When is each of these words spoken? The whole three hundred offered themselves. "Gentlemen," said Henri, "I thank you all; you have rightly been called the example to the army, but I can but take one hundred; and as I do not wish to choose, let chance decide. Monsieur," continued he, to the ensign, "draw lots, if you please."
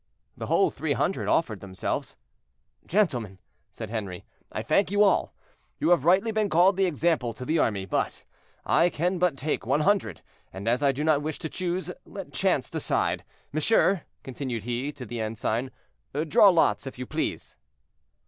The 0.35 0.47
whole 0.47 0.71
three 0.71 0.93
hundred 0.93 1.27
offered 1.27 1.59
themselves. 1.59 2.17
"Gentlemen," 2.87 3.37
said 3.69 3.91
Henri, 3.91 4.25
"I 4.51 4.63
thank 4.63 4.89
you 4.89 5.03
all; 5.03 5.35
you 5.79 5.89
have 5.91 6.05
rightly 6.05 6.31
been 6.31 6.49
called 6.49 6.75
the 6.75 6.87
example 6.87 7.33
to 7.33 7.45
the 7.45 7.59
army, 7.59 7.85
but 7.85 8.23
I 8.65 8.89
can 8.89 9.19
but 9.19 9.37
take 9.37 9.63
one 9.67 9.81
hundred; 9.81 10.23
and 10.51 10.67
as 10.67 10.81
I 10.81 10.91
do 10.91 11.03
not 11.03 11.21
wish 11.21 11.37
to 11.37 11.49
choose, 11.49 11.91
let 12.03 12.33
chance 12.33 12.67
decide. 12.71 13.23
Monsieur," 13.53 14.01
continued 14.23 14.63
he, 14.63 14.91
to 14.91 15.05
the 15.05 15.21
ensign, 15.21 15.69
"draw 16.29 16.49
lots, 16.49 16.87
if 16.87 16.97
you 16.97 17.05
please." 17.05 17.55